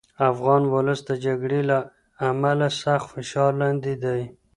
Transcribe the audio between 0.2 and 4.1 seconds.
افغان ولس د جګړې له امله سخت فشار لاندې